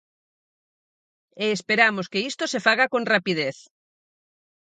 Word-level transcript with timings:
E 1.43 1.45
esperamos 1.57 2.05
que 2.11 2.23
isto 2.29 2.43
se 2.51 2.63
faga 2.65 2.85
con 2.93 3.03
rapidez. 3.13 3.57